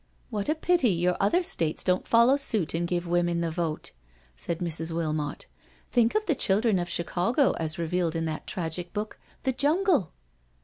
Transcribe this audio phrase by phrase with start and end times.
[0.11, 3.91] *'" What a pity your other States don't follow suit and give women the vote,"
[4.35, 4.89] said Mrs.
[4.89, 5.45] Wilmot."
[5.91, 9.19] Think of the children of Chicago as revealed in that tragic book.
[9.43, 10.11] The Jungle!